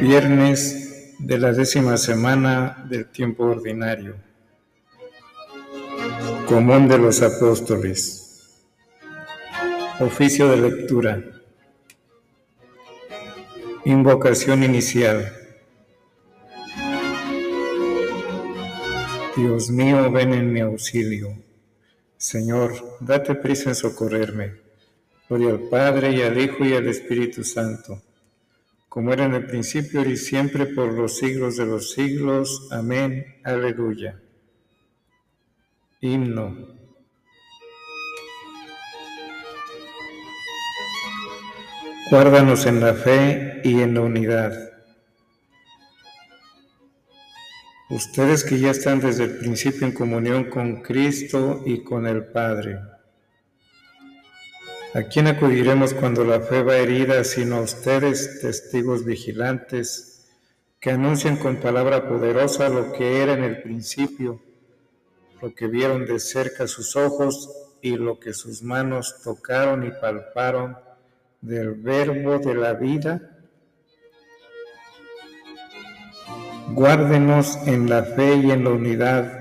Viernes 0.00 1.14
de 1.18 1.38
la 1.38 1.52
décima 1.52 1.98
semana 1.98 2.86
del 2.88 3.10
tiempo 3.10 3.44
ordinario. 3.44 4.16
Común 6.48 6.88
de 6.88 6.96
los 6.96 7.20
Apóstoles. 7.20 8.56
Oficio 10.00 10.48
de 10.48 10.56
lectura. 10.56 11.22
Invocación 13.84 14.62
inicial. 14.62 15.32
Dios 19.36 19.70
mío, 19.70 20.10
ven 20.10 20.32
en 20.32 20.50
mi 20.50 20.60
auxilio. 20.60 21.36
Señor, 22.16 22.72
date 23.00 23.34
prisa 23.34 23.68
en 23.68 23.74
socorrerme. 23.74 24.54
Gloria 25.28 25.50
al 25.50 25.60
Padre 25.68 26.12
y 26.12 26.22
al 26.22 26.40
Hijo 26.40 26.64
y 26.64 26.72
al 26.72 26.88
Espíritu 26.88 27.44
Santo, 27.44 28.02
como 28.90 29.14
era 29.14 29.24
en 29.24 29.32
el 29.32 29.46
principio 29.46 30.06
y 30.06 30.18
siempre 30.18 30.66
por 30.66 30.92
los 30.92 31.16
siglos 31.16 31.56
de 31.56 31.64
los 31.64 31.92
siglos. 31.92 32.68
Amén. 32.70 33.24
Aleluya. 33.42 34.20
Himno. 36.02 36.68
Guárdanos 42.10 42.66
en 42.66 42.80
la 42.80 42.92
fe 42.92 43.62
y 43.64 43.80
en 43.80 43.94
la 43.94 44.00
unidad 44.02 44.70
Ustedes 47.90 48.44
que 48.44 48.60
ya 48.60 48.70
están 48.70 49.00
desde 49.00 49.24
el 49.24 49.38
principio 49.38 49.84
en 49.84 49.92
comunión 49.92 50.44
con 50.44 50.80
Cristo 50.80 51.64
y 51.66 51.82
con 51.82 52.06
el 52.06 52.24
Padre. 52.26 52.78
¿A 54.92 55.04
quién 55.04 55.28
acudiremos 55.28 55.94
cuando 55.94 56.24
la 56.24 56.40
fe 56.40 56.64
va 56.64 56.76
herida, 56.76 57.22
sino 57.22 57.58
a 57.58 57.60
ustedes, 57.60 58.40
testigos 58.40 59.04
vigilantes, 59.04 60.28
que 60.80 60.90
anuncian 60.90 61.36
con 61.36 61.58
palabra 61.58 62.08
poderosa 62.08 62.68
lo 62.68 62.92
que 62.92 63.22
era 63.22 63.34
en 63.34 63.44
el 63.44 63.62
principio, 63.62 64.42
lo 65.40 65.54
que 65.54 65.68
vieron 65.68 66.06
de 66.06 66.18
cerca 66.18 66.66
sus 66.66 66.96
ojos 66.96 67.48
y 67.80 67.96
lo 67.96 68.18
que 68.18 68.34
sus 68.34 68.64
manos 68.64 69.22
tocaron 69.22 69.86
y 69.86 69.92
palparon 69.92 70.76
del 71.40 71.74
verbo 71.74 72.40
de 72.40 72.54
la 72.56 72.72
vida? 72.72 73.38
Guárdenos 76.72 77.58
en 77.68 77.88
la 77.88 78.02
fe 78.02 78.34
y 78.38 78.50
en 78.50 78.64
la 78.64 78.70
unidad, 78.70 79.39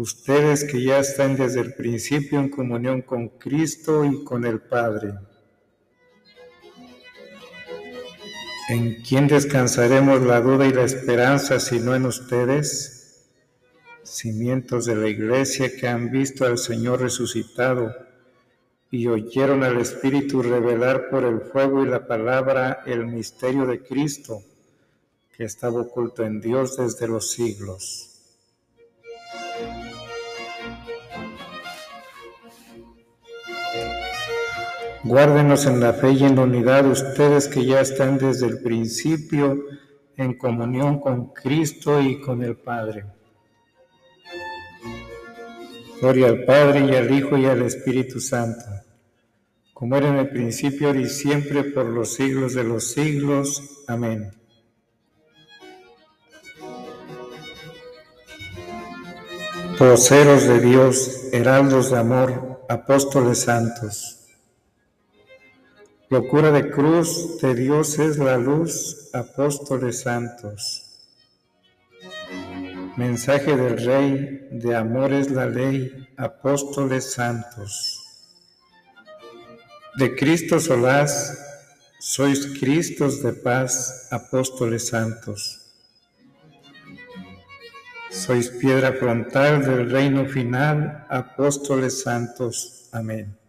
ustedes 0.00 0.64
que 0.64 0.82
ya 0.82 0.98
están 0.98 1.36
desde 1.36 1.60
el 1.60 1.74
principio 1.74 2.40
en 2.40 2.48
comunión 2.48 3.02
con 3.02 3.28
Cristo 3.28 4.04
y 4.04 4.24
con 4.24 4.46
el 4.46 4.60
Padre. 4.60 5.12
¿En 8.70 9.02
quién 9.02 9.26
descansaremos 9.26 10.22
la 10.22 10.40
duda 10.40 10.66
y 10.66 10.72
la 10.72 10.84
esperanza 10.84 11.60
si 11.60 11.80
no 11.80 11.94
en 11.94 12.06
ustedes? 12.06 13.28
Cimientos 14.02 14.86
de 14.86 14.96
la 14.96 15.08
iglesia 15.08 15.76
que 15.76 15.86
han 15.86 16.10
visto 16.10 16.46
al 16.46 16.56
Señor 16.56 17.00
resucitado 17.00 17.94
y 18.90 19.06
oyeron 19.06 19.62
al 19.64 19.78
Espíritu 19.78 20.42
revelar 20.42 21.10
por 21.10 21.24
el 21.24 21.42
fuego 21.42 21.84
y 21.84 21.88
la 21.88 22.06
palabra 22.06 22.82
el 22.86 23.06
misterio 23.06 23.66
de 23.66 23.82
Cristo 23.82 24.42
que 25.36 25.44
estaba 25.44 25.82
oculto 25.82 26.24
en 26.24 26.40
Dios 26.40 26.76
desde 26.76 27.06
los 27.06 27.30
siglos. 27.30 28.09
Guárdenos 35.10 35.66
en 35.66 35.80
la 35.80 35.92
fe 35.92 36.12
y 36.12 36.22
en 36.22 36.36
la 36.36 36.42
unidad 36.42 36.86
ustedes 36.86 37.48
que 37.48 37.66
ya 37.66 37.80
están 37.80 38.16
desde 38.16 38.46
el 38.46 38.62
principio 38.62 39.60
en 40.16 40.38
comunión 40.38 41.00
con 41.00 41.32
Cristo 41.32 42.00
y 42.00 42.20
con 42.20 42.44
el 42.44 42.56
Padre. 42.56 43.06
Gloria 46.00 46.28
al 46.28 46.44
Padre 46.44 46.86
y 46.86 46.94
al 46.94 47.12
Hijo 47.12 47.36
y 47.36 47.46
al 47.46 47.62
Espíritu 47.62 48.20
Santo, 48.20 48.64
como 49.74 49.96
era 49.96 50.10
en 50.10 50.18
el 50.18 50.28
principio 50.28 50.94
y 50.94 51.08
siempre 51.08 51.64
por 51.64 51.86
los 51.86 52.14
siglos 52.14 52.54
de 52.54 52.62
los 52.62 52.92
siglos. 52.92 53.82
Amén. 53.88 54.30
voceros 59.76 60.46
de 60.46 60.60
Dios, 60.60 61.30
heraldos 61.32 61.90
de 61.90 61.98
amor, 61.98 62.64
apóstoles 62.68 63.40
santos. 63.40 64.19
Locura 66.10 66.50
de 66.50 66.72
cruz, 66.72 67.40
de 67.40 67.54
Dios 67.54 68.00
es 68.00 68.18
la 68.18 68.36
luz, 68.36 69.10
apóstoles 69.12 70.00
santos. 70.00 70.82
Mensaje 72.96 73.56
del 73.56 73.78
Rey, 73.78 74.48
de 74.50 74.74
amor 74.74 75.12
es 75.12 75.30
la 75.30 75.46
ley, 75.46 76.08
apóstoles 76.16 77.12
santos. 77.12 78.00
De 79.94 80.16
Cristo 80.16 80.58
solaz, 80.58 81.38
sois 82.00 82.58
Cristos 82.58 83.22
de 83.22 83.32
paz, 83.32 84.08
apóstoles 84.10 84.88
santos. 84.88 85.60
Sois 88.10 88.48
piedra 88.48 88.94
frontal 88.94 89.64
del 89.64 89.88
reino 89.88 90.26
final, 90.26 91.06
apóstoles 91.08 92.02
santos. 92.02 92.88
Amén. 92.90 93.39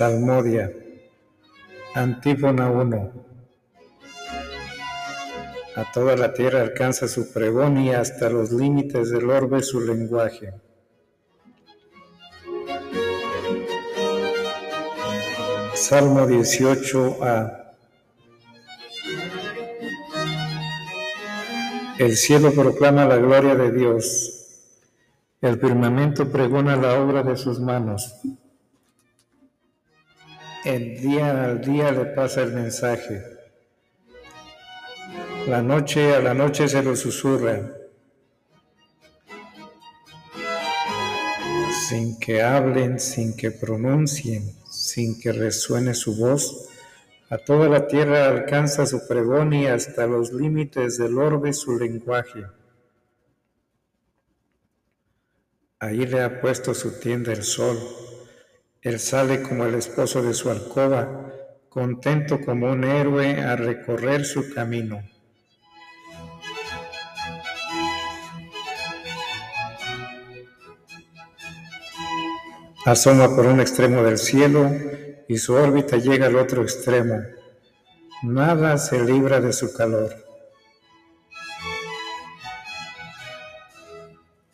Salmodia, 0.00 0.72
Antífona 1.94 2.70
1. 2.70 3.12
A 5.76 5.92
toda 5.92 6.16
la 6.16 6.32
tierra 6.32 6.62
alcanza 6.62 7.06
su 7.06 7.30
pregón 7.30 7.76
y 7.76 7.92
hasta 7.92 8.30
los 8.30 8.50
límites 8.50 9.10
del 9.10 9.28
orbe 9.28 9.62
su 9.62 9.78
lenguaje. 9.78 10.54
Salmo 15.74 16.26
18a. 16.26 17.74
El 21.98 22.16
cielo 22.16 22.52
proclama 22.52 23.04
la 23.04 23.18
gloria 23.18 23.54
de 23.54 23.70
Dios. 23.70 24.64
El 25.42 25.60
firmamento 25.60 26.32
pregona 26.32 26.76
la 26.76 26.98
obra 26.98 27.22
de 27.22 27.36
sus 27.36 27.60
manos. 27.60 28.18
El 30.64 31.00
día 31.00 31.44
al 31.44 31.62
día 31.62 31.90
le 31.90 32.04
pasa 32.04 32.42
el 32.42 32.52
mensaje. 32.52 33.24
La 35.46 35.62
noche 35.62 36.14
a 36.14 36.20
la 36.20 36.34
noche 36.34 36.68
se 36.68 36.82
lo 36.82 36.94
susurra. 36.94 37.72
Sin 41.88 42.20
que 42.20 42.42
hablen, 42.42 43.00
sin 43.00 43.34
que 43.34 43.50
pronuncien, 43.50 44.54
sin 44.70 45.18
que 45.18 45.32
resuene 45.32 45.94
su 45.94 46.14
voz, 46.18 46.68
a 47.30 47.38
toda 47.38 47.66
la 47.70 47.86
tierra 47.86 48.28
alcanza 48.28 48.84
su 48.84 49.08
pregón 49.08 49.54
y 49.54 49.66
hasta 49.66 50.06
los 50.06 50.30
límites 50.30 50.98
del 50.98 51.16
orbe 51.16 51.54
su 51.54 51.78
lenguaje. 51.78 52.44
Ahí 55.78 56.04
le 56.04 56.22
ha 56.22 56.38
puesto 56.42 56.74
su 56.74 57.00
tienda 57.00 57.32
el 57.32 57.44
sol. 57.44 57.78
Él 58.82 58.98
sale 58.98 59.42
como 59.42 59.66
el 59.66 59.74
esposo 59.74 60.22
de 60.22 60.32
su 60.32 60.50
alcoba, 60.50 61.32
contento 61.68 62.40
como 62.40 62.70
un 62.70 62.84
héroe 62.84 63.40
a 63.42 63.54
recorrer 63.54 64.24
su 64.24 64.52
camino. 64.54 65.02
Asoma 72.86 73.36
por 73.36 73.44
un 73.44 73.60
extremo 73.60 74.02
del 74.02 74.16
cielo 74.16 74.70
y 75.28 75.36
su 75.36 75.52
órbita 75.52 75.98
llega 75.98 76.26
al 76.26 76.36
otro 76.36 76.62
extremo. 76.62 77.20
Nada 78.22 78.78
se 78.78 79.04
libra 79.04 79.40
de 79.40 79.52
su 79.52 79.74
calor. 79.74 80.14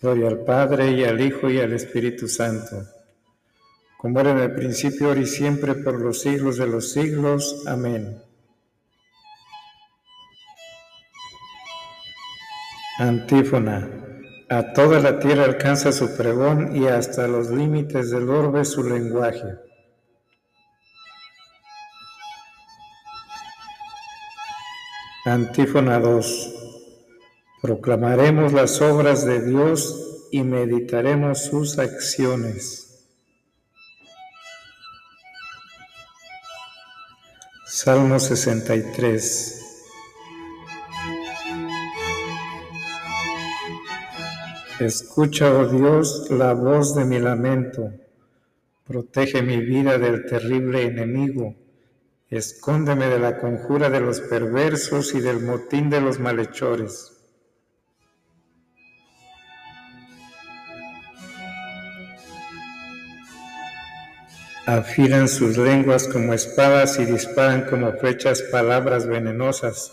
Gloria 0.02 0.28
al 0.28 0.40
Padre 0.40 0.90
y 0.90 1.04
al 1.04 1.20
Hijo 1.20 1.48
y 1.48 1.60
al 1.60 1.72
Espíritu 1.72 2.28
Santo, 2.28 2.82
como 3.98 4.20
era 4.20 4.32
en 4.32 4.38
el 4.38 4.54
principio, 4.54 5.08
ahora 5.08 5.20
y 5.20 5.26
siempre, 5.26 5.74
por 5.74 6.00
los 6.00 6.20
siglos 6.20 6.58
de 6.58 6.66
los 6.66 6.92
siglos. 6.92 7.64
Amén. 7.66 8.22
Antífona. 12.98 13.90
A 14.48 14.72
toda 14.72 15.00
la 15.00 15.18
tierra 15.18 15.44
alcanza 15.44 15.90
su 15.92 16.16
pregón 16.16 16.76
y 16.76 16.86
hasta 16.86 17.26
los 17.26 17.50
límites 17.50 18.10
del 18.10 18.30
orbe 18.30 18.64
su 18.64 18.84
lenguaje. 18.84 19.58
Antífona 25.24 25.98
2. 25.98 26.54
Proclamaremos 27.60 28.52
las 28.52 28.80
obras 28.80 29.26
de 29.26 29.44
Dios 29.44 30.28
y 30.30 30.42
meditaremos 30.44 31.46
sus 31.46 31.80
acciones. 31.80 32.85
Salmo 37.78 38.18
63. 38.18 39.60
Escucha, 44.80 45.52
oh 45.52 45.66
Dios, 45.68 46.30
la 46.30 46.54
voz 46.54 46.94
de 46.94 47.04
mi 47.04 47.18
lamento. 47.18 47.92
Protege 48.86 49.42
mi 49.42 49.58
vida 49.58 49.98
del 49.98 50.24
terrible 50.24 50.84
enemigo. 50.84 51.54
Escóndeme 52.30 53.08
de 53.08 53.18
la 53.18 53.36
conjura 53.36 53.90
de 53.90 54.00
los 54.00 54.22
perversos 54.22 55.14
y 55.14 55.20
del 55.20 55.40
motín 55.40 55.90
de 55.90 56.00
los 56.00 56.18
malhechores. 56.18 57.15
Afilan 64.66 65.28
sus 65.28 65.56
lenguas 65.56 66.08
como 66.08 66.34
espadas 66.34 66.98
y 66.98 67.04
disparan 67.04 67.66
como 67.66 67.92
flechas 67.92 68.42
palabras 68.42 69.06
venenosas 69.06 69.92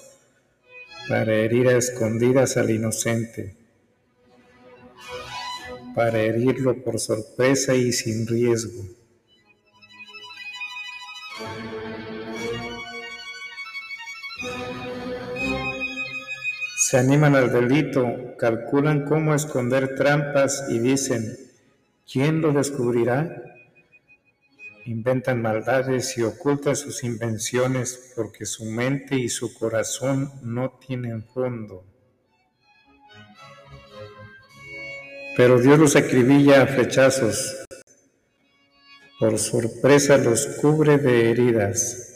para 1.08 1.32
herir 1.36 1.68
a 1.68 1.78
escondidas 1.78 2.58
al 2.58 2.72
inocente, 2.72 3.56
para 5.94 6.20
herirlo 6.22 6.84
por 6.84 7.00
sorpresa 7.00 7.76
y 7.76 7.94
sin 7.94 8.26
riesgo. 8.26 8.84
Se 16.78 16.98
animan 16.98 17.36
al 17.36 17.54
delito, 17.54 18.36
calculan 18.40 19.06
cómo 19.06 19.36
esconder 19.36 19.94
trampas 19.94 20.66
y 20.68 20.80
dicen, 20.80 21.38
¿quién 22.12 22.42
lo 22.42 22.52
descubrirá? 22.54 23.53
Inventan 24.86 25.42
maldades 25.42 26.18
y 26.18 26.24
ocultan 26.24 26.76
sus 26.76 27.04
invenciones 27.04 28.14
porque 28.16 28.46
su 28.46 28.66
mente 28.66 29.16
y 29.16 29.30
su 29.30 29.54
corazón 29.54 30.32
no 30.42 30.72
tienen 30.86 31.24
fondo. 31.24 31.86
Pero 35.36 35.60
Dios 35.60 35.80
los 35.80 35.96
acribilla 35.96 36.62
a 36.62 36.68
flechazos, 36.68 37.66
por 39.20 39.40
sorpresa 39.40 40.18
los 40.18 40.46
cubre 40.62 40.98
de 40.98 41.32
heridas. 41.32 42.10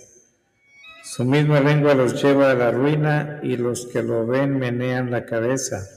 Su 1.04 1.25
misma 1.25 1.62
lengua 1.62 1.96
los 1.96 2.22
lleva 2.22 2.52
a 2.52 2.54
la 2.54 2.69
ruina 2.69 3.40
y 3.42 3.58
los 3.58 3.88
que 3.88 4.04
lo 4.04 4.28
ven 4.28 4.60
menean 4.60 5.10
la 5.10 5.25
cabeza. 5.25 5.96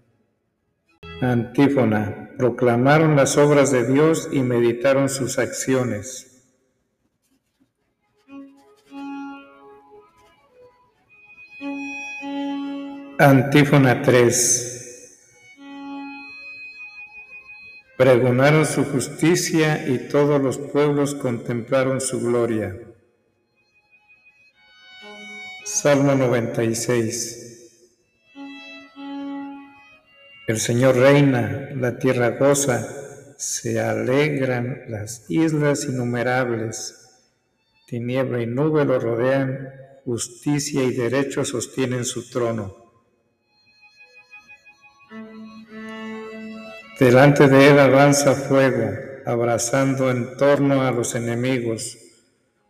Antífona. 1.21 2.31
Proclamaron 2.37 3.15
las 3.15 3.37
obras 3.37 3.71
de 3.71 3.85
Dios 3.85 4.29
y 4.31 4.41
meditaron 4.41 5.07
sus 5.07 5.37
acciones. 5.37 6.27
Antífona 13.19 14.01
3. 14.01 14.71
Pregonaron 17.95 18.65
su 18.65 18.83
justicia 18.83 19.87
y 19.87 20.07
todos 20.09 20.41
los 20.41 20.57
pueblos 20.57 21.13
contemplaron 21.13 22.01
su 22.01 22.19
gloria. 22.19 22.75
Salmo 25.65 26.15
96. 26.15 27.40
El 30.51 30.59
Señor 30.59 30.97
reina, 30.97 31.69
la 31.77 31.97
tierra 31.97 32.31
goza, 32.31 32.85
se 33.37 33.79
alegran 33.79 34.81
las 34.89 35.23
islas 35.29 35.85
innumerables. 35.85 36.93
Tiniebla 37.87 38.41
y 38.41 38.47
nube 38.47 38.83
lo 38.83 38.99
rodean, 38.99 39.69
justicia 40.03 40.83
y 40.83 40.91
derecho 40.91 41.45
sostienen 41.45 42.03
su 42.03 42.29
trono. 42.29 42.75
Delante 46.99 47.47
de 47.47 47.69
él 47.69 47.79
avanza 47.79 48.33
fuego, 48.35 48.91
abrazando 49.25 50.11
en 50.11 50.35
torno 50.35 50.81
a 50.81 50.91
los 50.91 51.15
enemigos. 51.15 51.97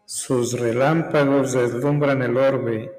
Sus 0.05 0.53
relámpagos 0.53 1.53
deslumbran 1.53 2.21
el 2.21 2.37
orbe, 2.37 2.91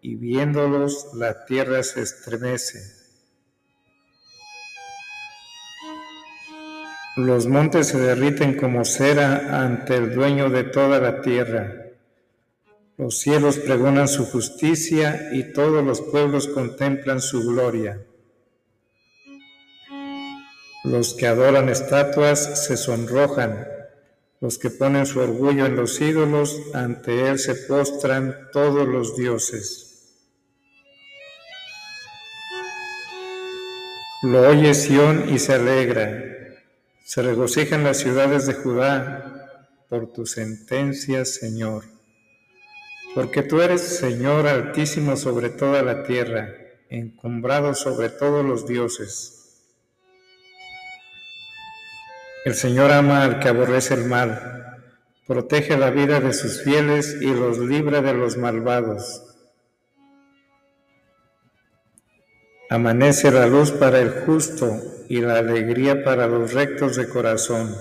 y 0.00 0.14
viéndolos 0.14 1.10
la 1.12 1.44
tierra 1.44 1.82
se 1.82 2.00
estremece. 2.00 2.99
Los 7.16 7.48
montes 7.48 7.88
se 7.88 7.98
derriten 7.98 8.56
como 8.56 8.84
cera 8.84 9.62
ante 9.64 9.96
el 9.96 10.14
dueño 10.14 10.48
de 10.48 10.62
toda 10.62 11.00
la 11.00 11.20
tierra. 11.20 11.86
Los 12.96 13.18
cielos 13.18 13.58
pregonan 13.58 14.06
su 14.06 14.26
justicia 14.26 15.30
y 15.32 15.52
todos 15.52 15.84
los 15.84 16.00
pueblos 16.00 16.46
contemplan 16.46 17.20
su 17.20 17.40
gloria. 17.40 18.00
Los 20.84 21.14
que 21.14 21.26
adoran 21.26 21.68
estatuas 21.68 22.66
se 22.66 22.76
sonrojan, 22.76 23.66
los 24.40 24.58
que 24.58 24.70
ponen 24.70 25.04
su 25.04 25.18
orgullo 25.18 25.66
en 25.66 25.74
los 25.76 26.00
ídolos, 26.00 26.60
ante 26.74 27.28
él 27.28 27.40
se 27.40 27.56
postran 27.56 28.50
todos 28.52 28.86
los 28.86 29.16
dioses. 29.16 29.88
Lo 34.22 34.48
oye 34.48 34.74
Sión 34.74 35.28
y 35.28 35.38
se 35.40 35.54
alegra 35.54 36.39
se 37.10 37.22
regocijan 37.22 37.82
las 37.82 37.96
ciudades 37.96 38.46
de 38.46 38.54
Judá 38.54 39.66
por 39.88 40.12
tu 40.12 40.26
sentencia, 40.26 41.24
Señor. 41.24 41.82
Porque 43.16 43.42
tú 43.42 43.60
eres 43.60 43.80
Señor 43.80 44.46
altísimo 44.46 45.16
sobre 45.16 45.48
toda 45.48 45.82
la 45.82 46.04
tierra, 46.04 46.54
encumbrado 46.88 47.74
sobre 47.74 48.10
todos 48.10 48.44
los 48.44 48.64
dioses. 48.64 49.60
El 52.44 52.54
Señor 52.54 52.92
ama 52.92 53.24
al 53.24 53.40
que 53.40 53.48
aborrece 53.48 53.94
el 53.94 54.04
mal, 54.04 54.78
protege 55.26 55.76
la 55.76 55.90
vida 55.90 56.20
de 56.20 56.32
sus 56.32 56.62
fieles 56.62 57.16
y 57.20 57.34
los 57.34 57.58
libra 57.58 58.02
de 58.02 58.14
los 58.14 58.36
malvados. 58.36 59.24
Amanece 62.68 63.32
la 63.32 63.48
luz 63.48 63.72
para 63.72 63.98
el 63.98 64.10
justo 64.24 64.99
y 65.10 65.20
la 65.20 65.38
alegría 65.38 66.04
para 66.04 66.28
los 66.28 66.52
rectos 66.54 66.94
de 66.94 67.08
corazón. 67.08 67.76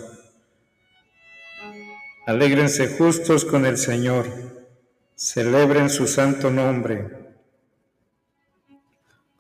Alégrense 2.26 2.88
justos 2.88 3.46
con 3.46 3.68
el 3.68 3.78
Señor, 3.78 4.26
celebren 5.14 5.92
su 5.92 6.08
santo 6.08 6.50
nombre. 6.50 7.08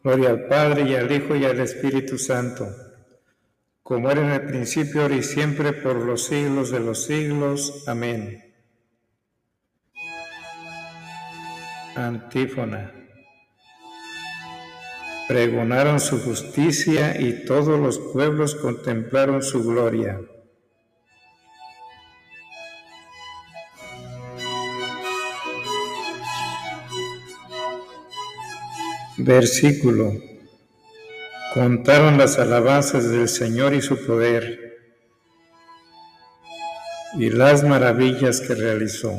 Gloria 0.03 0.29
al 0.29 0.46
Padre 0.46 0.84
y 0.84 0.93
al 0.93 1.12
Hijo 1.12 1.36
y 1.36 1.46
al 1.46 1.60
Espíritu 1.62 2.19
Santo, 2.19 2.67
como 3.81 4.12
era 4.12 4.22
en 4.22 4.34
el 4.34 4.46
principio, 4.46 5.01
ahora 5.01 5.15
y 5.15 5.24
siempre, 5.24 5.74
por 5.74 5.96
los 5.96 6.25
siglos 6.25 6.69
de 6.69 6.81
los 6.81 7.05
siglos. 7.05 7.86
Amén. 7.88 8.53
Antífona 11.96 12.99
pregonaron 15.29 16.00
su 16.00 16.19
justicia 16.19 17.21
y 17.21 17.45
todos 17.45 17.79
los 17.79 18.00
pueblos 18.00 18.55
contemplaron 18.55 19.43
su 19.43 19.63
gloria. 19.63 20.19
Versículo. 29.17 30.13
Contaron 31.53 32.17
las 32.17 32.39
alabanzas 32.39 33.07
del 33.07 33.29
Señor 33.29 33.75
y 33.75 33.83
su 33.83 34.03
poder 34.03 34.79
y 37.19 37.29
las 37.29 37.63
maravillas 37.63 38.41
que 38.41 38.55
realizó. 38.55 39.13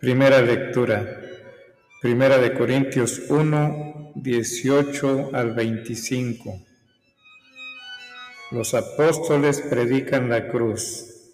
Primera 0.00 0.40
lectura. 0.40 1.22
Primera 2.00 2.38
de 2.38 2.54
Corintios 2.54 3.20
1, 3.30 4.12
18 4.14 5.30
al 5.32 5.54
25. 5.54 6.62
Los 8.52 8.74
apóstoles 8.74 9.60
predican 9.60 10.28
la 10.28 10.46
cruz. 10.46 11.32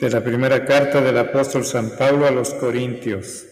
De 0.00 0.08
la 0.08 0.24
primera 0.24 0.64
carta 0.64 1.02
del 1.02 1.18
apóstol 1.18 1.66
San 1.66 1.94
Pablo 1.98 2.26
a 2.26 2.30
los 2.30 2.54
Corintios. 2.54 3.44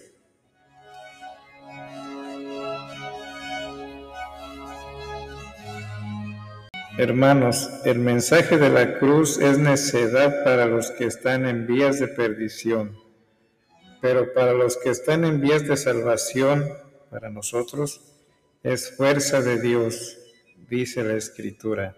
Hermanos, 6.96 7.68
el 7.84 7.98
mensaje 7.98 8.56
de 8.56 8.70
la 8.70 9.00
cruz 9.00 9.40
es 9.40 9.58
necedad 9.58 10.44
para 10.44 10.66
los 10.66 10.92
que 10.92 11.06
están 11.06 11.44
en 11.44 11.66
vías 11.66 11.98
de 11.98 12.06
perdición, 12.06 12.96
pero 14.00 14.32
para 14.32 14.52
los 14.52 14.76
que 14.76 14.90
están 14.90 15.24
en 15.24 15.40
vías 15.40 15.66
de 15.66 15.76
salvación, 15.76 16.68
para 17.10 17.30
nosotros, 17.30 18.00
es 18.62 18.96
fuerza 18.96 19.42
de 19.42 19.60
Dios, 19.60 20.18
dice 20.70 21.02
la 21.02 21.14
Escritura. 21.14 21.96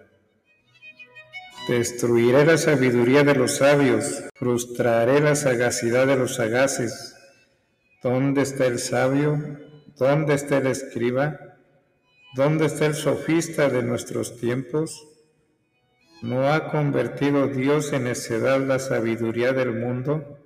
Destruiré 1.69 2.47
la 2.47 2.57
sabiduría 2.57 3.23
de 3.23 3.35
los 3.35 3.57
sabios, 3.57 4.25
frustraré 4.35 5.21
la 5.21 5.35
sagacidad 5.35 6.07
de 6.07 6.17
los 6.17 6.37
sagaces. 6.37 7.15
¿Dónde 8.03 8.41
está 8.41 8.65
el 8.65 8.79
sabio? 8.79 9.59
¿Dónde 9.99 10.33
está 10.33 10.57
el 10.57 10.69
escriba? 10.69 11.46
¿Dónde 12.37 12.67
está 12.67 12.85
el 12.85 12.95
sofista 12.95 13.71
de 13.71 13.83
nuestros 13.83 14.37
tiempos? 14.37 15.09
¿No 16.21 16.53
ha 16.53 16.71
convertido 16.71 17.49
Dios 17.49 17.95
en 17.95 18.05
necedad 18.05 18.61
la 18.61 18.79
sabiduría 18.79 19.55
del 19.55 19.73
mundo? 19.73 20.39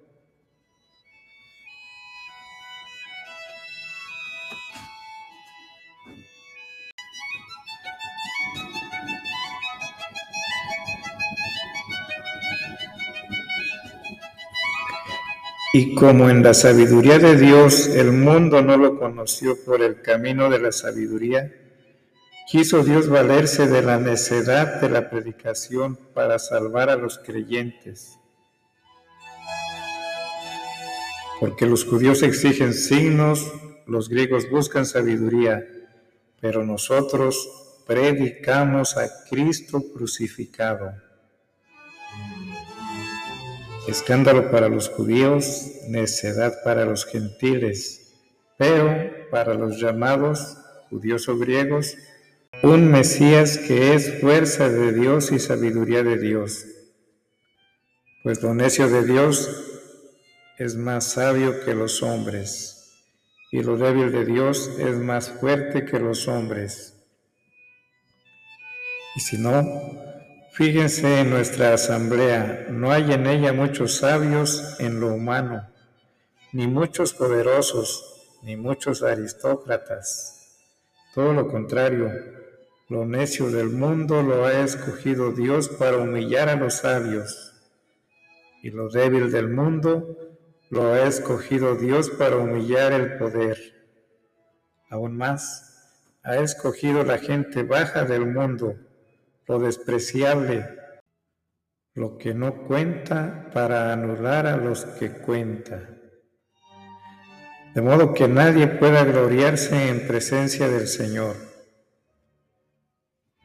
Y 15.73 15.97
como 15.97 16.31
en 16.31 16.45
la 16.45 16.55
sabiduría 16.55 17.19
de 17.19 17.37
Dios 17.37 17.89
el 17.89 18.13
mundo 18.13 18.63
no 18.63 18.77
lo 18.77 18.97
conoció 18.97 19.57
por 19.65 19.83
el 19.83 20.03
camino 20.03 20.49
de 20.51 20.61
la 20.61 20.71
sabiduría, 20.71 21.60
Quiso 22.51 22.83
Dios 22.83 23.09
valerse 23.09 23.69
de 23.69 23.81
la 23.81 24.01
necedad 24.01 24.81
de 24.81 24.89
la 24.89 25.09
predicación 25.09 25.97
para 26.13 26.41
salvar 26.41 26.91
a 26.91 26.97
los 26.97 27.17
creyentes. 27.17 28.19
Porque 31.39 31.65
los 31.67 31.85
judíos 31.85 32.25
exigen 32.25 32.75
signos, 32.75 33.53
los 33.87 34.09
griegos 34.09 34.51
buscan 34.51 34.85
sabiduría, 34.85 35.65
pero 36.41 36.65
nosotros 36.65 37.83
predicamos 37.87 38.97
a 38.97 39.09
Cristo 39.31 39.85
crucificado. 39.95 40.93
Escándalo 43.87 44.51
para 44.51 44.69
los 44.69 44.89
judíos, 44.89 45.71
necedad 45.87 46.65
para 46.65 46.85
los 46.85 47.07
gentiles, 47.07 48.13
pero 48.59 49.29
para 49.31 49.55
los 49.55 49.81
llamados 49.81 50.59
judíos 50.91 51.29
o 51.29 51.39
griegos, 51.39 51.97
un 52.63 52.91
Mesías 52.91 53.57
que 53.57 53.95
es 53.95 54.21
fuerza 54.21 54.69
de 54.69 54.93
Dios 54.93 55.33
y 55.33 55.39
sabiduría 55.39 56.03
de 56.03 56.19
Dios. 56.19 56.67
Pues 58.23 58.43
lo 58.43 58.55
necio 58.55 58.89
de 58.89 59.05
Dios 59.05 59.49
es 60.59 60.77
más 60.77 61.05
sabio 61.05 61.65
que 61.65 61.75
los 61.75 62.03
hombres, 62.03 62.99
y 63.51 63.63
lo 63.63 63.79
débil 63.79 64.13
de 64.13 64.27
Dios 64.27 64.71
es 64.79 64.97
más 64.99 65.31
fuerte 65.31 65.87
que 65.87 65.99
los 65.99 66.29
hombres. 66.29 66.97
Y 69.17 69.21
si 69.21 69.39
no, 69.39 69.65
fíjense 70.53 71.21
en 71.21 71.31
nuestra 71.31 71.73
asamblea, 71.73 72.67
no 72.69 72.93
hay 72.93 73.11
en 73.13 73.27
ella 73.27 73.55
muchos 73.55 73.97
sabios 73.97 74.77
en 74.81 75.01
lo 75.01 75.15
humano, 75.15 75.67
ni 76.53 76.67
muchos 76.67 77.15
poderosos, 77.15 78.39
ni 78.43 78.57
muchos 78.57 79.03
aristócratas. 79.03 80.37
Todo 81.15 81.33
lo 81.33 81.49
contrario, 81.49 82.40
lo 82.91 83.07
necio 83.07 83.53
del 83.53 83.71
mundo 83.71 84.21
lo 84.21 84.47
ha 84.47 84.65
escogido 84.65 85.31
Dios 85.31 85.69
para 85.69 85.99
humillar 85.99 86.49
a 86.49 86.57
los 86.57 86.75
sabios, 86.75 87.55
y 88.65 88.71
lo 88.71 88.89
débil 88.89 89.31
del 89.31 89.49
mundo 89.49 90.17
lo 90.71 90.93
ha 90.93 91.03
escogido 91.03 91.77
Dios 91.77 92.11
para 92.11 92.37
humillar 92.37 92.93
el 92.93 93.17
poder. 93.17 93.59
Aún 94.91 95.17
más, 95.17 96.19
ha 96.25 96.39
escogido 96.39 97.05
la 97.05 97.19
gente 97.19 97.63
baja 97.63 98.05
del 98.05 98.27
mundo, 98.27 98.75
lo 99.47 99.61
despreciable, 99.61 100.67
lo 101.95 102.19
que 102.19 102.35
no 102.35 102.65
cuenta 102.65 103.51
para 103.55 103.93
anular 103.93 104.49
a 104.49 104.57
los 104.57 104.85
que 104.85 105.13
cuenta. 105.13 105.97
De 107.73 107.83
modo 107.83 108.15
que 108.15 108.27
nadie 108.27 108.67
pueda 108.67 109.05
gloriarse 109.05 109.91
en 109.91 110.09
presencia 110.09 110.67
del 110.67 110.89
Señor. 110.89 111.50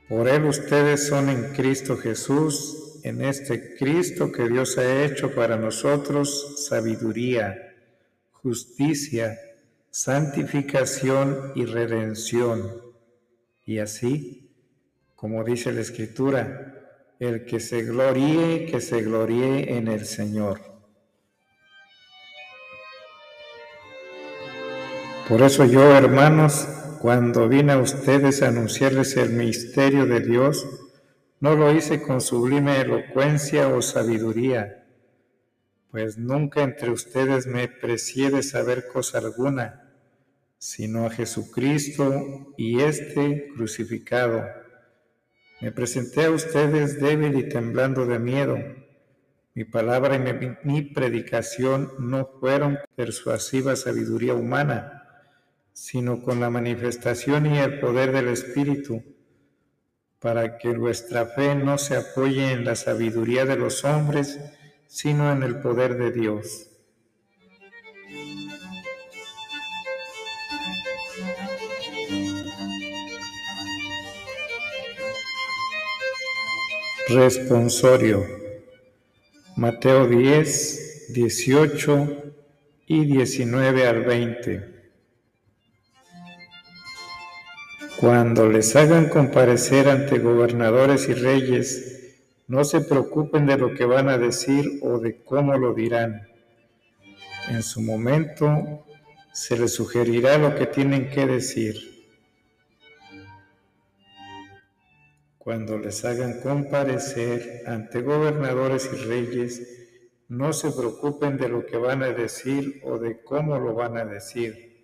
Por 0.07 0.27
Él 0.27 0.45
ustedes 0.45 1.07
son 1.07 1.29
en 1.29 1.53
Cristo 1.53 1.97
Jesús, 1.97 3.00
en 3.03 3.24
este 3.24 3.75
Cristo 3.75 4.31
que 4.31 4.47
Dios 4.47 4.77
ha 4.77 5.03
hecho 5.03 5.33
para 5.33 5.57
nosotros 5.57 6.67
sabiduría, 6.67 7.74
justicia, 8.31 9.39
santificación 9.89 11.53
y 11.55 11.65
redención. 11.65 12.81
Y 13.65 13.79
así, 13.79 14.51
como 15.15 15.43
dice 15.43 15.71
la 15.71 15.81
Escritura, 15.81 16.75
el 17.19 17.45
que 17.45 17.59
se 17.59 17.81
gloríe, 17.81 18.67
que 18.67 18.81
se 18.81 19.01
gloríe 19.01 19.75
en 19.75 19.88
el 19.88 20.05
Señor. 20.05 20.62
Por 25.27 25.41
eso 25.41 25.65
yo, 25.65 25.95
hermanos, 25.95 26.67
cuando 27.05 27.47
vine 27.47 27.74
a 27.74 27.77
ustedes 27.77 28.41
a 28.41 28.47
anunciarles 28.47 29.15
el 29.15 29.29
misterio 29.29 30.07
de 30.07 30.21
Dios, 30.21 30.67
no 31.39 31.53
lo 31.53 31.71
hice 31.71 32.01
con 32.01 32.19
sublime 32.19 32.81
elocuencia 32.81 33.67
o 33.67 33.83
sabiduría, 33.83 34.88
pues 35.91 36.17
nunca 36.17 36.63
entre 36.63 36.89
ustedes 36.89 37.45
me 37.45 37.67
precié 37.67 38.41
saber 38.41 38.88
cosa 38.91 39.19
alguna, 39.19 39.93
sino 40.57 41.05
a 41.05 41.12
Jesucristo 41.12 42.55
y 42.57 42.81
este 42.81 43.50
crucificado. 43.55 44.43
Me 45.62 45.71
presenté 45.71 46.25
a 46.25 46.31
ustedes 46.31 47.00
débil 47.00 47.38
y 47.38 47.47
temblando 47.47 48.07
de 48.07 48.17
miedo. 48.17 48.57
Mi 49.53 49.63
palabra 49.63 50.15
y 50.15 50.67
mi 50.67 50.81
predicación 50.81 51.91
no 52.00 52.31
fueron 52.39 52.79
persuasiva 52.95 53.75
sabiduría 53.75 54.33
humana 54.33 55.04
sino 55.75 56.22
con 56.24 56.39
la 56.39 56.50
manifestación 56.50 57.53
y 57.53 57.60
el 57.60 57.79
poder 57.82 58.13
del 58.13 58.29
Espíritu, 58.29 59.03
para 60.20 60.58
que 60.58 60.70
vuestra 60.70 61.25
fe 61.25 61.53
no 61.53 61.77
se 61.77 61.98
apoye 61.98 62.53
en 62.53 62.63
la 62.63 62.75
sabiduría 62.75 63.44
de 63.46 63.58
los 63.58 63.84
hombres, 63.84 64.39
sino 64.88 65.29
en 65.34 65.44
el 65.44 65.60
poder 65.60 65.98
de 65.98 66.12
Dios. 66.12 66.70
Responsorio. 77.10 78.25
Mateo 79.58 80.08
10, 80.08 81.13
18 81.13 82.34
y 82.88 83.05
19 83.05 83.88
al 83.88 84.05
20. 84.05 84.75
Cuando 88.05 88.47
les 88.47 88.75
hagan 88.75 89.09
comparecer 89.09 89.89
ante 89.89 90.19
gobernadores 90.19 91.09
y 91.09 91.15
reyes, 91.15 92.13
no 92.47 92.63
se 92.63 92.81
preocupen 92.81 93.47
de 93.47 93.57
lo 93.57 93.74
que 93.74 93.83
van 93.85 94.09
a 94.09 94.19
decir 94.19 94.77
o 94.83 95.00
de 95.00 95.24
cómo 95.24 95.57
lo 95.57 95.74
dirán. 95.74 96.27
En 97.50 97.63
su 97.63 97.81
momento 97.81 98.85
se 99.33 99.57
les 99.57 99.74
sugerirá 99.74 100.38
lo 100.38 100.53
que 100.53 100.67
tienen 100.67 101.09
que 101.09 101.25
decir. 101.25 102.13
Cuando 105.39 105.79
les 105.79 106.05
hagan 106.05 106.41
comparecer 106.41 107.63
ante 107.65 108.03
gobernadores 108.03 108.88
y 108.93 108.97
reyes, 108.97 109.88
no 110.27 110.53
se 110.53 110.69
preocupen 110.69 111.39
de 111.39 111.50
lo 111.50 111.65
que 111.65 111.77
van 111.77 112.03
a 112.03 112.09
decir 112.09 112.81
o 112.83 113.00
de 113.00 113.24
cómo 113.24 113.57
lo 113.57 113.74
van 113.74 113.97
a 113.97 114.05
decir 114.05 114.75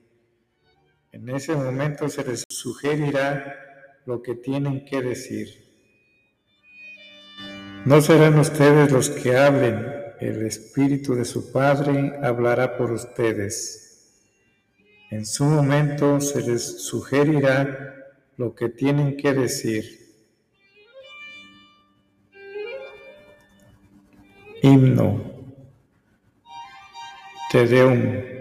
en 1.14 1.28
ese 1.30 1.56
momento 1.56 2.08
se 2.08 2.24
les 2.24 2.46
sugerirá 2.50 4.00
lo 4.06 4.22
que 4.22 4.36
tienen 4.36 4.86
que 4.86 5.02
decir. 5.02 5.48
No 7.86 8.00
serán 8.02 8.40
ustedes 8.40 8.92
los 8.92 9.10
que 9.10 9.36
hablen, 9.36 9.86
el 10.22 10.46
Espíritu 10.46 11.16
de 11.16 11.26
su 11.26 11.52
Padre 11.52 12.14
hablará 12.24 12.78
por 12.78 12.92
ustedes. 12.92 14.22
En 15.10 15.26
su 15.26 15.44
momento 15.44 16.22
se 16.22 16.42
les 16.44 16.86
sugerirá 16.86 17.96
lo 18.38 18.56
que 18.56 18.70
tienen 18.70 19.18
que 19.18 19.34
decir. 19.34 19.84
Himno. 24.62 25.20
Te 27.52 27.66
deum. 27.66 28.41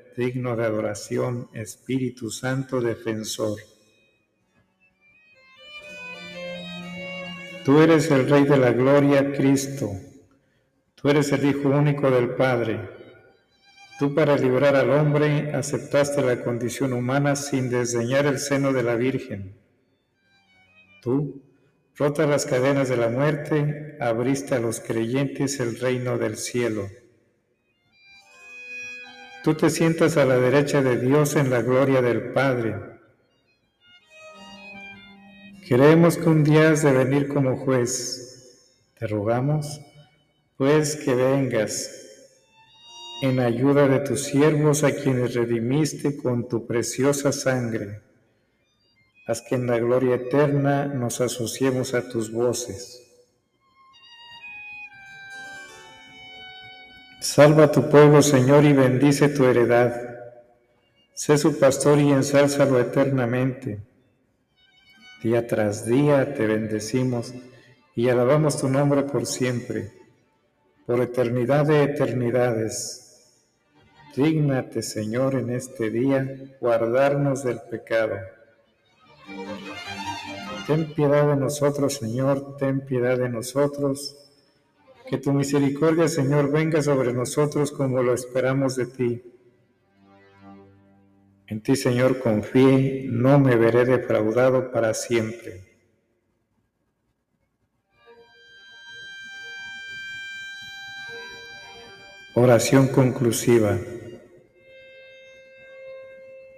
digno 0.15 0.55
de 0.55 0.65
adoración, 0.65 1.49
Espíritu 1.53 2.29
Santo 2.29 2.81
defensor. 2.81 3.57
Tú 7.63 7.79
eres 7.79 8.09
el 8.09 8.27
Rey 8.27 8.45
de 8.45 8.57
la 8.57 8.71
Gloria, 8.71 9.33
Cristo. 9.33 9.91
Tú 10.95 11.09
eres 11.09 11.31
el 11.31 11.45
Hijo 11.45 11.69
único 11.69 12.09
del 12.09 12.31
Padre. 12.31 12.89
Tú 13.99 14.15
para 14.15 14.35
librar 14.35 14.75
al 14.75 14.89
hombre 14.89 15.53
aceptaste 15.53 16.23
la 16.23 16.43
condición 16.43 16.91
humana 16.91 17.35
sin 17.35 17.69
desdeñar 17.69 18.25
el 18.25 18.39
seno 18.39 18.73
de 18.73 18.81
la 18.81 18.95
Virgen. 18.95 19.55
Tú, 21.03 21.43
rota 21.95 22.25
las 22.25 22.47
cadenas 22.47 22.89
de 22.89 22.97
la 22.97 23.09
muerte, 23.09 23.97
abriste 23.99 24.55
a 24.55 24.59
los 24.59 24.79
creyentes 24.79 25.59
el 25.59 25.79
reino 25.79 26.17
del 26.17 26.37
cielo. 26.37 26.87
Tú 29.43 29.55
te 29.55 29.71
sientas 29.71 30.17
a 30.17 30.25
la 30.25 30.37
derecha 30.37 30.83
de 30.83 30.99
Dios 30.99 31.35
en 31.35 31.49
la 31.49 31.63
gloria 31.63 31.99
del 32.03 32.31
Padre. 32.31 32.75
Creemos 35.67 36.17
que 36.17 36.29
un 36.29 36.43
día 36.43 36.69
has 36.69 36.83
de 36.83 36.91
venir 36.91 37.27
como 37.27 37.57
juez. 37.57 38.87
Te 38.99 39.07
rogamos, 39.07 39.81
pues, 40.57 40.95
que 40.95 41.15
vengas 41.15 41.89
en 43.23 43.39
ayuda 43.39 43.87
de 43.87 44.01
tus 44.01 44.25
siervos 44.25 44.83
a 44.83 44.93
quienes 44.93 45.33
redimiste 45.33 46.17
con 46.17 46.47
tu 46.47 46.67
preciosa 46.67 47.31
sangre. 47.31 48.01
Haz 49.25 49.41
que 49.41 49.55
en 49.55 49.65
la 49.65 49.79
gloria 49.79 50.15
eterna 50.15 50.85
nos 50.85 51.19
asociemos 51.19 51.95
a 51.95 52.07
tus 52.07 52.31
voces. 52.31 53.10
Salva 57.33 57.63
a 57.63 57.71
tu 57.71 57.87
pueblo, 57.87 58.21
Señor, 58.21 58.65
y 58.65 58.73
bendice 58.73 59.29
tu 59.29 59.45
heredad. 59.45 59.95
Sé 61.13 61.37
su 61.37 61.57
pastor 61.57 61.97
y 61.97 62.11
ensálzalo 62.11 62.77
eternamente. 62.77 63.79
Día 65.23 65.47
tras 65.47 65.85
día 65.85 66.33
te 66.33 66.45
bendecimos 66.45 67.33
y 67.95 68.09
alabamos 68.09 68.59
tu 68.59 68.67
nombre 68.67 69.03
por 69.03 69.25
siempre, 69.25 69.93
por 70.85 70.99
eternidad 70.99 71.65
de 71.65 71.83
eternidades. 71.83 73.31
Dígnate, 74.13 74.81
Señor, 74.81 75.35
en 75.35 75.51
este 75.51 75.89
día 75.89 76.27
guardarnos 76.59 77.45
del 77.45 77.61
pecado. 77.61 78.17
Ten 80.67 80.93
piedad 80.93 81.29
de 81.29 81.37
nosotros, 81.37 81.93
Señor, 81.93 82.57
ten 82.57 82.81
piedad 82.81 83.17
de 83.17 83.29
nosotros 83.29 84.20
que 85.07 85.17
tu 85.17 85.33
misericordia, 85.33 86.07
Señor, 86.07 86.51
venga 86.51 86.81
sobre 86.81 87.13
nosotros 87.13 87.71
como 87.71 88.01
lo 88.01 88.13
esperamos 88.13 88.75
de 88.75 88.85
ti. 88.85 89.23
En 91.47 91.61
ti, 91.61 91.75
Señor, 91.75 92.19
confié, 92.19 93.05
no 93.09 93.39
me 93.39 93.57
veré 93.57 93.83
defraudado 93.85 94.71
para 94.71 94.93
siempre. 94.93 95.71
Oración 102.33 102.87
conclusiva. 102.87 103.77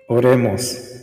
Oremos. 0.07 1.02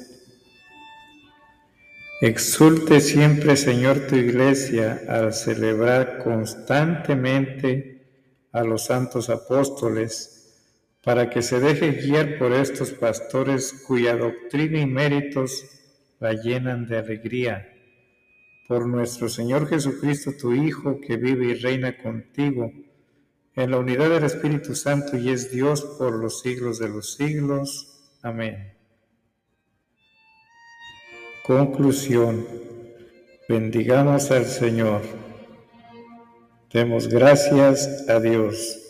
Exulte 2.21 3.01
siempre, 3.01 3.57
Señor, 3.57 4.07
tu 4.07 4.15
iglesia 4.15 5.01
al 5.09 5.33
celebrar 5.33 6.19
constantemente 6.19 8.05
a 8.53 8.63
los 8.63 8.85
santos 8.85 9.31
apóstoles, 9.31 10.37
para 11.03 11.31
que 11.31 11.41
se 11.41 11.61
deje 11.61 11.93
guiar 11.93 12.37
por 12.39 12.53
estos 12.53 12.91
pastores 12.91 13.73
cuya 13.87 14.17
doctrina 14.17 14.81
y 14.81 14.87
méritos 14.87 15.65
la 16.19 16.35
llenan 16.35 16.87
de 16.87 16.99
alegría. 16.99 17.67
Por 18.69 18.87
nuestro 18.87 19.31
Señor 19.31 19.67
Jesucristo, 19.67 20.33
tu 20.39 20.53
Hijo, 20.53 21.01
que 21.01 21.17
vive 21.17 21.47
y 21.47 21.55
reina 21.55 21.97
contigo, 21.97 22.71
en 23.57 23.71
la 23.71 23.79
unidad 23.79 24.11
del 24.11 24.25
Espíritu 24.25 24.75
Santo 24.75 25.17
y 25.17 25.31
es 25.31 25.51
Dios 25.51 25.97
por 25.99 26.13
los 26.13 26.43
siglos 26.43 26.79
de 26.79 26.91
los 26.91 27.15
siglos. 27.15 28.11
Amén. 28.23 28.80
Conclusión. 31.51 32.47
Bendigamos 33.49 34.31
al 34.31 34.45
Señor. 34.45 35.03
Demos 36.73 37.09
gracias 37.09 38.09
a 38.09 38.21
Dios. 38.21 38.90